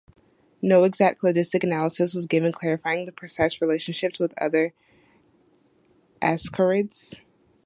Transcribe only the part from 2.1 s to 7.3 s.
was given clarifying the precise relationships with other azhdarchids.